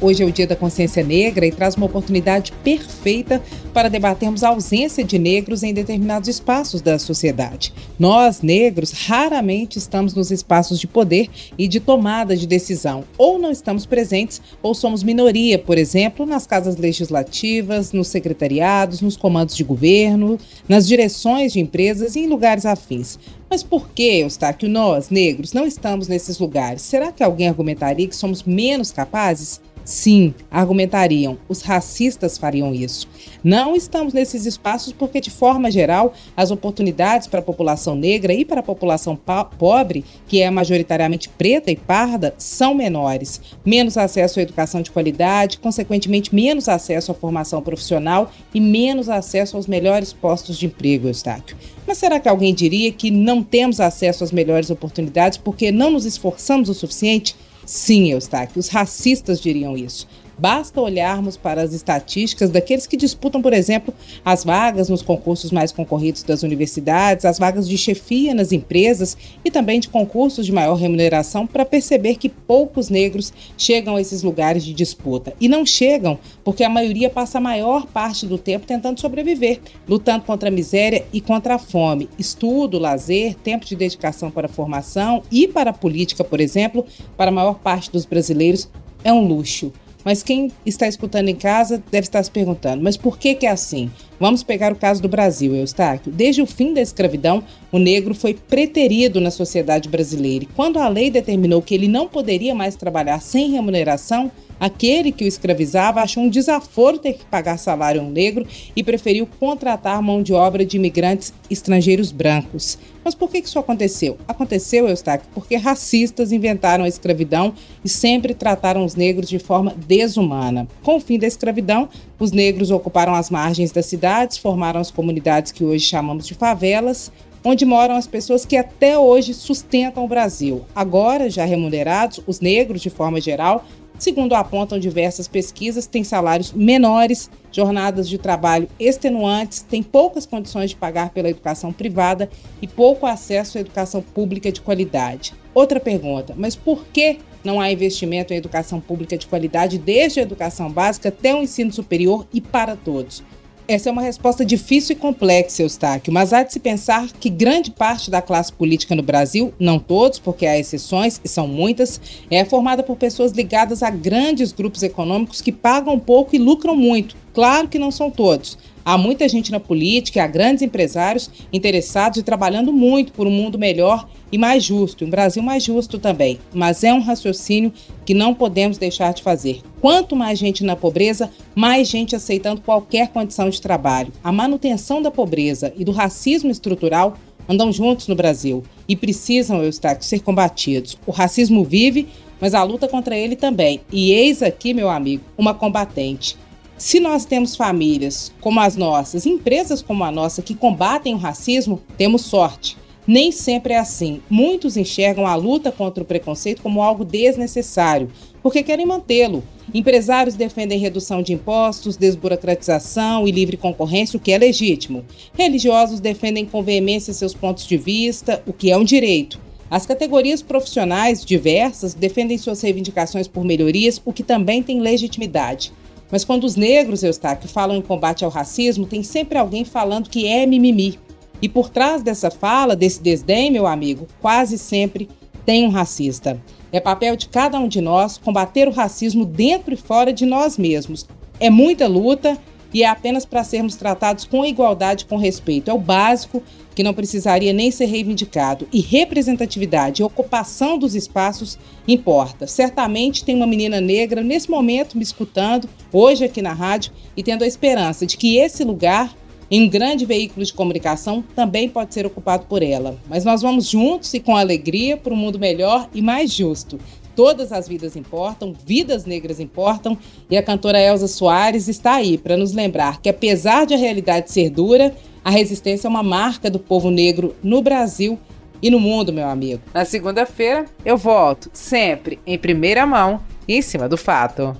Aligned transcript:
Hoje 0.00 0.22
é 0.22 0.26
o 0.26 0.30
Dia 0.30 0.46
da 0.46 0.54
Consciência 0.54 1.02
Negra 1.02 1.44
e 1.44 1.50
traz 1.50 1.74
uma 1.74 1.86
oportunidade 1.86 2.52
perfeita 2.62 3.42
para 3.74 3.88
debatermos 3.88 4.44
a 4.44 4.50
ausência 4.50 5.02
de 5.02 5.18
negros 5.18 5.64
em 5.64 5.74
determinados 5.74 6.28
espaços 6.28 6.80
da 6.80 7.00
sociedade. 7.00 7.74
Nós, 7.98 8.40
negros, 8.40 8.92
raramente 8.92 9.76
estamos 9.76 10.14
nos 10.14 10.30
espaços 10.30 10.78
de 10.78 10.86
poder 10.86 11.28
e 11.58 11.66
de 11.66 11.80
tomada 11.80 12.36
de 12.36 12.46
decisão. 12.46 13.02
Ou 13.18 13.40
não 13.40 13.50
estamos 13.50 13.86
presentes, 13.86 14.40
ou 14.62 14.72
somos 14.72 15.02
minoria, 15.02 15.58
por 15.58 15.76
exemplo, 15.76 16.24
nas 16.24 16.46
casas 16.46 16.76
legislativas, 16.76 17.92
nos 17.92 18.06
secretariados, 18.06 19.00
nos 19.00 19.16
comandos 19.16 19.56
de 19.56 19.64
governo, 19.64 20.38
nas 20.68 20.86
direções 20.86 21.52
de 21.52 21.58
empresas 21.58 22.14
e 22.14 22.20
em 22.20 22.28
lugares 22.28 22.64
afins. 22.64 23.18
Mas 23.50 23.62
por 23.62 23.88
que, 23.88 24.20
Eustáquio, 24.20 24.68
nós, 24.68 25.08
negros, 25.08 25.52
não 25.52 25.66
estamos 25.66 26.06
nesses 26.06 26.38
lugares? 26.38 26.82
Será 26.82 27.10
que 27.10 27.22
alguém 27.22 27.48
argumentaria 27.48 28.06
que 28.06 28.14
somos 28.14 28.42
menos 28.42 28.92
capazes? 28.92 29.60
Sim, 29.88 30.34
argumentariam, 30.50 31.38
os 31.48 31.62
racistas 31.62 32.36
fariam 32.36 32.74
isso. 32.74 33.08
Não 33.42 33.74
estamos 33.74 34.12
nesses 34.12 34.44
espaços 34.44 34.92
porque, 34.92 35.18
de 35.18 35.30
forma 35.30 35.70
geral, 35.70 36.12
as 36.36 36.50
oportunidades 36.50 37.26
para 37.26 37.40
a 37.40 37.42
população 37.42 37.96
negra 37.96 38.34
e 38.34 38.44
para 38.44 38.60
a 38.60 38.62
população 38.62 39.18
pobre, 39.56 40.04
que 40.26 40.42
é 40.42 40.50
majoritariamente 40.50 41.30
preta 41.30 41.70
e 41.70 41.76
parda, 41.76 42.34
são 42.36 42.74
menores. 42.74 43.40
Menos 43.64 43.96
acesso 43.96 44.38
à 44.38 44.42
educação 44.42 44.82
de 44.82 44.90
qualidade, 44.90 45.56
consequentemente, 45.56 46.34
menos 46.34 46.68
acesso 46.68 47.10
à 47.10 47.14
formação 47.14 47.62
profissional 47.62 48.30
e 48.52 48.60
menos 48.60 49.08
acesso 49.08 49.56
aos 49.56 49.66
melhores 49.66 50.12
postos 50.12 50.58
de 50.58 50.66
emprego, 50.66 51.08
Eustáquio. 51.08 51.56
Mas 51.86 51.96
será 51.96 52.20
que 52.20 52.28
alguém 52.28 52.52
diria 52.52 52.92
que 52.92 53.10
não 53.10 53.42
temos 53.42 53.80
acesso 53.80 54.22
às 54.22 54.32
melhores 54.32 54.68
oportunidades 54.68 55.38
porque 55.38 55.72
não 55.72 55.90
nos 55.90 56.04
esforçamos 56.04 56.68
o 56.68 56.74
suficiente? 56.74 57.34
Sim, 57.68 58.10
Eustáquio, 58.10 58.58
os 58.58 58.68
racistas 58.68 59.38
diriam 59.38 59.76
isso. 59.76 60.08
Basta 60.38 60.80
olharmos 60.80 61.36
para 61.36 61.62
as 61.62 61.72
estatísticas 61.72 62.50
daqueles 62.50 62.86
que 62.86 62.96
disputam, 62.96 63.42
por 63.42 63.52
exemplo, 63.52 63.92
as 64.24 64.44
vagas 64.44 64.88
nos 64.88 65.02
concursos 65.02 65.50
mais 65.50 65.72
concorridos 65.72 66.22
das 66.22 66.44
universidades, 66.44 67.24
as 67.24 67.40
vagas 67.40 67.68
de 67.68 67.76
chefia 67.76 68.32
nas 68.32 68.52
empresas 68.52 69.16
e 69.44 69.50
também 69.50 69.80
de 69.80 69.88
concursos 69.88 70.46
de 70.46 70.52
maior 70.52 70.76
remuneração 70.76 71.44
para 71.44 71.64
perceber 71.64 72.14
que 72.14 72.28
poucos 72.28 72.88
negros 72.88 73.32
chegam 73.56 73.96
a 73.96 74.00
esses 74.00 74.22
lugares 74.22 74.64
de 74.64 74.72
disputa. 74.72 75.34
E 75.40 75.48
não 75.48 75.66
chegam 75.66 76.16
porque 76.44 76.62
a 76.62 76.68
maioria 76.68 77.10
passa 77.10 77.38
a 77.38 77.40
maior 77.40 77.86
parte 77.86 78.24
do 78.24 78.38
tempo 78.38 78.64
tentando 78.64 79.00
sobreviver, 79.00 79.60
lutando 79.88 80.24
contra 80.24 80.48
a 80.48 80.52
miséria 80.52 81.04
e 81.12 81.20
contra 81.20 81.56
a 81.56 81.58
fome. 81.58 82.08
Estudo, 82.16 82.78
lazer, 82.78 83.34
tempo 83.34 83.66
de 83.66 83.74
dedicação 83.74 84.30
para 84.30 84.46
a 84.46 84.50
formação 84.50 85.22
e 85.32 85.48
para 85.48 85.70
a 85.70 85.74
política, 85.74 86.22
por 86.22 86.40
exemplo, 86.40 86.86
para 87.16 87.30
a 87.30 87.34
maior 87.34 87.58
parte 87.58 87.90
dos 87.90 88.04
brasileiros 88.04 88.68
é 89.02 89.12
um 89.12 89.26
luxo. 89.26 89.72
Mas 90.08 90.22
quem 90.22 90.50
está 90.64 90.88
escutando 90.88 91.28
em 91.28 91.34
casa 91.34 91.84
deve 91.90 92.06
estar 92.06 92.22
se 92.22 92.30
perguntando: 92.30 92.82
mas 92.82 92.96
por 92.96 93.18
que, 93.18 93.34
que 93.34 93.44
é 93.44 93.50
assim? 93.50 93.90
Vamos 94.18 94.42
pegar 94.42 94.72
o 94.72 94.76
caso 94.76 95.02
do 95.02 95.08
Brasil, 95.08 95.54
Eustáquio. 95.54 96.10
Desde 96.10 96.40
o 96.40 96.46
fim 96.46 96.72
da 96.72 96.80
escravidão, 96.80 97.44
o 97.70 97.78
negro 97.78 98.14
foi 98.14 98.32
preterido 98.32 99.20
na 99.20 99.30
sociedade 99.30 99.86
brasileira. 99.86 100.44
E 100.44 100.54
quando 100.56 100.78
a 100.78 100.88
lei 100.88 101.10
determinou 101.10 101.60
que 101.60 101.74
ele 101.74 101.88
não 101.88 102.08
poderia 102.08 102.54
mais 102.54 102.74
trabalhar 102.74 103.20
sem 103.20 103.50
remuneração, 103.50 104.32
Aquele 104.60 105.12
que 105.12 105.24
o 105.24 105.28
escravizava 105.28 106.00
achou 106.00 106.24
um 106.24 106.28
desaforo 106.28 106.98
ter 106.98 107.14
que 107.14 107.24
pagar 107.24 107.58
salário 107.58 108.00
a 108.00 108.04
um 108.04 108.10
negro 108.10 108.46
e 108.74 108.82
preferiu 108.82 109.28
contratar 109.38 110.02
mão 110.02 110.22
de 110.22 110.32
obra 110.32 110.64
de 110.64 110.76
imigrantes 110.76 111.32
estrangeiros 111.50 112.10
brancos. 112.10 112.78
Mas 113.04 113.14
por 113.14 113.30
que 113.30 113.38
isso 113.38 113.58
aconteceu? 113.58 114.18
Aconteceu, 114.26 114.88
Eustáquio, 114.88 115.28
porque 115.32 115.56
racistas 115.56 116.32
inventaram 116.32 116.84
a 116.84 116.88
escravidão 116.88 117.54
e 117.84 117.88
sempre 117.88 118.34
trataram 118.34 118.84
os 118.84 118.94
negros 118.94 119.28
de 119.28 119.38
forma 119.38 119.74
desumana. 119.86 120.68
Com 120.82 120.96
o 120.96 121.00
fim 121.00 121.18
da 121.18 121.26
escravidão, 121.26 121.88
os 122.18 122.32
negros 122.32 122.70
ocuparam 122.70 123.14
as 123.14 123.30
margens 123.30 123.70
das 123.70 123.86
cidades, 123.86 124.38
formaram 124.38 124.80
as 124.80 124.90
comunidades 124.90 125.52
que 125.52 125.64
hoje 125.64 125.84
chamamos 125.86 126.26
de 126.26 126.34
favelas, 126.34 127.10
onde 127.44 127.64
moram 127.64 127.94
as 127.94 128.06
pessoas 128.06 128.44
que 128.44 128.56
até 128.56 128.98
hoje 128.98 129.32
sustentam 129.32 130.04
o 130.04 130.08
Brasil. 130.08 130.64
Agora, 130.74 131.30
já 131.30 131.44
remunerados, 131.44 132.20
os 132.26 132.40
negros, 132.40 132.82
de 132.82 132.90
forma 132.90 133.20
geral, 133.20 133.64
Segundo 133.98 134.34
apontam 134.34 134.78
diversas 134.78 135.26
pesquisas, 135.26 135.86
têm 135.86 136.04
salários 136.04 136.52
menores, 136.52 137.28
jornadas 137.50 138.08
de 138.08 138.16
trabalho 138.16 138.68
extenuantes, 138.78 139.60
têm 139.60 139.82
poucas 139.82 140.24
condições 140.24 140.70
de 140.70 140.76
pagar 140.76 141.10
pela 141.10 141.28
educação 141.28 141.72
privada 141.72 142.30
e 142.62 142.68
pouco 142.68 143.06
acesso 143.06 143.58
à 143.58 143.60
educação 143.60 144.00
pública 144.00 144.52
de 144.52 144.60
qualidade. 144.60 145.34
Outra 145.52 145.80
pergunta, 145.80 146.32
mas 146.36 146.54
por 146.54 146.84
que 146.86 147.18
não 147.42 147.60
há 147.60 147.72
investimento 147.72 148.32
em 148.32 148.36
educação 148.36 148.78
pública 148.78 149.18
de 149.18 149.26
qualidade 149.26 149.78
desde 149.78 150.20
a 150.20 150.22
educação 150.22 150.70
básica 150.70 151.08
até 151.08 151.34
o 151.34 151.42
ensino 151.42 151.72
superior 151.72 152.24
e 152.32 152.40
para 152.40 152.76
todos? 152.76 153.24
Essa 153.70 153.90
é 153.90 153.92
uma 153.92 154.00
resposta 154.00 154.46
difícil 154.46 154.96
e 154.96 154.98
complexa, 154.98 155.60
Eustáquio, 155.60 156.10
mas 156.10 156.32
há 156.32 156.42
de 156.42 156.54
se 156.54 156.58
pensar 156.58 157.06
que 157.20 157.28
grande 157.28 157.70
parte 157.70 158.10
da 158.10 158.22
classe 158.22 158.50
política 158.50 158.94
no 158.94 159.02
Brasil, 159.02 159.52
não 159.60 159.78
todos, 159.78 160.18
porque 160.18 160.46
há 160.46 160.58
exceções 160.58 161.20
e 161.22 161.28
são 161.28 161.46
muitas, 161.46 162.00
é 162.30 162.46
formada 162.46 162.82
por 162.82 162.96
pessoas 162.96 163.32
ligadas 163.32 163.82
a 163.82 163.90
grandes 163.90 164.52
grupos 164.52 164.82
econômicos 164.82 165.42
que 165.42 165.52
pagam 165.52 165.98
pouco 165.98 166.34
e 166.34 166.38
lucram 166.38 166.74
muito. 166.74 167.14
Claro 167.34 167.68
que 167.68 167.78
não 167.78 167.90
são 167.90 168.10
todos, 168.10 168.56
Há 168.88 168.96
muita 168.96 169.28
gente 169.28 169.52
na 169.52 169.60
política, 169.60 170.24
há 170.24 170.26
grandes 170.26 170.62
empresários 170.62 171.30
interessados 171.52 172.20
e 172.20 172.22
trabalhando 172.22 172.72
muito 172.72 173.12
por 173.12 173.26
um 173.26 173.30
mundo 173.30 173.58
melhor 173.58 174.08
e 174.32 174.38
mais 174.38 174.64
justo, 174.64 175.04
um 175.04 175.10
Brasil 175.10 175.42
mais 175.42 175.62
justo 175.62 175.98
também. 175.98 176.38
Mas 176.54 176.82
é 176.82 176.90
um 176.90 177.02
raciocínio 177.02 177.70
que 178.06 178.14
não 178.14 178.32
podemos 178.32 178.78
deixar 178.78 179.12
de 179.12 179.22
fazer. 179.22 179.60
Quanto 179.78 180.16
mais 180.16 180.38
gente 180.38 180.64
na 180.64 180.74
pobreza, 180.74 181.30
mais 181.54 181.86
gente 181.86 182.16
aceitando 182.16 182.62
qualquer 182.62 183.08
condição 183.08 183.50
de 183.50 183.60
trabalho. 183.60 184.10
A 184.24 184.32
manutenção 184.32 185.02
da 185.02 185.10
pobreza 185.10 185.70
e 185.76 185.84
do 185.84 185.92
racismo 185.92 186.50
estrutural 186.50 187.14
andam 187.46 187.70
juntos 187.70 188.08
no 188.08 188.14
Brasil 188.14 188.62
e 188.88 188.96
precisam, 188.96 189.62
Eustáquio, 189.62 190.02
ser 190.02 190.20
combatidos. 190.20 190.96
O 191.06 191.10
racismo 191.10 191.62
vive, 191.62 192.08
mas 192.40 192.54
a 192.54 192.62
luta 192.62 192.88
contra 192.88 193.14
ele 193.14 193.36
também. 193.36 193.82
E 193.92 194.12
eis 194.12 194.42
aqui, 194.42 194.72
meu 194.72 194.88
amigo, 194.88 195.24
uma 195.36 195.52
combatente. 195.52 196.38
Se 196.78 197.00
nós 197.00 197.24
temos 197.24 197.56
famílias 197.56 198.32
como 198.40 198.60
as 198.60 198.76
nossas, 198.76 199.26
empresas 199.26 199.82
como 199.82 200.04
a 200.04 200.12
nossa 200.12 200.42
que 200.42 200.54
combatem 200.54 201.12
o 201.12 201.18
racismo, 201.18 201.82
temos 201.96 202.22
sorte. 202.22 202.78
Nem 203.04 203.32
sempre 203.32 203.72
é 203.72 203.78
assim. 203.78 204.22
Muitos 204.30 204.76
enxergam 204.76 205.26
a 205.26 205.34
luta 205.34 205.72
contra 205.72 206.04
o 206.04 206.06
preconceito 206.06 206.62
como 206.62 206.80
algo 206.80 207.04
desnecessário, 207.04 208.08
porque 208.40 208.62
querem 208.62 208.86
mantê-lo. 208.86 209.42
Empresários 209.74 210.36
defendem 210.36 210.78
redução 210.78 211.20
de 211.20 211.32
impostos, 211.32 211.96
desburocratização 211.96 213.26
e 213.26 213.32
livre 213.32 213.56
concorrência, 213.56 214.16
o 214.16 214.20
que 214.20 214.30
é 214.30 214.38
legítimo. 214.38 215.04
Religiosos 215.36 215.98
defendem 215.98 216.46
com 216.46 216.62
veemência 216.62 217.12
seus 217.12 217.34
pontos 217.34 217.66
de 217.66 217.76
vista, 217.76 218.40
o 218.46 218.52
que 218.52 218.70
é 218.70 218.76
um 218.76 218.84
direito. 218.84 219.40
As 219.68 219.84
categorias 219.84 220.42
profissionais 220.42 221.24
diversas 221.24 221.92
defendem 221.92 222.38
suas 222.38 222.60
reivindicações 222.60 223.26
por 223.26 223.44
melhorias, 223.44 224.00
o 224.04 224.12
que 224.12 224.22
também 224.22 224.62
tem 224.62 224.80
legitimidade. 224.80 225.72
Mas 226.10 226.24
quando 226.24 226.44
os 226.44 226.56
negros, 226.56 227.02
Eustáquio, 227.02 227.48
falam 227.48 227.76
em 227.76 227.82
combate 227.82 228.24
ao 228.24 228.30
racismo, 228.30 228.86
tem 228.86 229.02
sempre 229.02 229.38
alguém 229.38 229.64
falando 229.64 230.08
que 230.08 230.26
é 230.26 230.46
mimimi. 230.46 230.98
E 231.40 231.48
por 231.48 231.68
trás 231.68 232.02
dessa 232.02 232.30
fala, 232.30 232.74
desse 232.74 233.02
desdém, 233.02 233.50
meu 233.50 233.66
amigo, 233.66 234.06
quase 234.20 234.58
sempre 234.58 235.08
tem 235.44 235.66
um 235.66 235.70
racista. 235.70 236.40
É 236.72 236.80
papel 236.80 237.16
de 237.16 237.28
cada 237.28 237.58
um 237.58 237.68
de 237.68 237.80
nós 237.80 238.18
combater 238.18 238.68
o 238.68 238.72
racismo 238.72 239.24
dentro 239.24 239.72
e 239.72 239.76
fora 239.76 240.12
de 240.12 240.26
nós 240.26 240.58
mesmos. 240.58 241.06
É 241.40 241.48
muita 241.48 241.86
luta 241.86 242.36
e 242.72 242.82
é 242.82 242.86
apenas 242.86 243.24
para 243.24 243.44
sermos 243.44 243.76
tratados 243.76 244.24
com 244.24 244.44
igualdade, 244.44 245.06
com 245.06 245.16
respeito. 245.16 245.70
É 245.70 245.74
o 245.74 245.78
básico 245.78 246.42
que 246.74 246.82
não 246.82 246.94
precisaria 246.94 247.52
nem 247.52 247.70
ser 247.70 247.86
reivindicado. 247.86 248.68
E 248.72 248.80
representatividade 248.80 250.00
e 250.00 250.04
ocupação 250.04 250.78
dos 250.78 250.94
espaços 250.94 251.58
importa. 251.86 252.46
Certamente 252.46 253.24
tem 253.24 253.34
uma 253.34 253.46
menina 253.46 253.80
negra 253.80 254.22
nesse 254.22 254.50
momento 254.50 254.96
me 254.96 255.02
escutando, 255.02 255.68
hoje 255.92 256.24
aqui 256.24 256.40
na 256.40 256.52
rádio, 256.52 256.92
e 257.16 257.22
tendo 257.22 257.42
a 257.42 257.46
esperança 257.46 258.06
de 258.06 258.16
que 258.16 258.36
esse 258.36 258.62
lugar 258.62 259.12
em 259.50 259.62
um 259.62 259.68
grande 259.68 260.04
veículo 260.04 260.44
de 260.44 260.52
comunicação 260.52 261.24
também 261.34 261.68
pode 261.68 261.94
ser 261.94 262.04
ocupado 262.04 262.44
por 262.46 262.62
ela. 262.62 262.98
Mas 263.08 263.24
nós 263.24 263.40
vamos 263.40 263.68
juntos 263.68 264.12
e 264.12 264.20
com 264.20 264.36
alegria 264.36 264.96
para 264.96 265.12
um 265.12 265.16
mundo 265.16 265.38
melhor 265.38 265.88
e 265.94 266.02
mais 266.02 266.32
justo. 266.32 266.78
Todas 267.18 267.50
as 267.50 267.66
vidas 267.66 267.96
importam, 267.96 268.54
vidas 268.64 269.04
negras 269.04 269.40
importam, 269.40 269.98
e 270.30 270.36
a 270.36 270.42
cantora 270.42 270.80
Elza 270.80 271.08
Soares 271.08 271.66
está 271.66 271.94
aí 271.94 272.16
para 272.16 272.36
nos 272.36 272.52
lembrar 272.52 273.00
que, 273.00 273.08
apesar 273.08 273.66
de 273.66 273.74
a 273.74 273.76
realidade 273.76 274.30
ser 274.30 274.50
dura, 274.50 274.94
a 275.24 275.28
resistência 275.28 275.88
é 275.88 275.90
uma 275.90 276.04
marca 276.04 276.48
do 276.48 276.60
povo 276.60 276.92
negro 276.92 277.34
no 277.42 277.60
Brasil 277.60 278.16
e 278.62 278.70
no 278.70 278.78
mundo, 278.78 279.12
meu 279.12 279.28
amigo. 279.28 279.60
Na 279.74 279.84
segunda-feira, 279.84 280.66
eu 280.84 280.96
volto, 280.96 281.50
sempre 281.52 282.20
em 282.24 282.38
primeira 282.38 282.86
mão 282.86 283.20
e 283.48 283.56
em 283.56 283.62
cima 283.62 283.88
do 283.88 283.96
fato. 283.96 284.56